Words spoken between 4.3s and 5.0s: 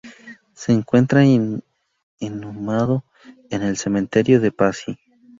de Passy.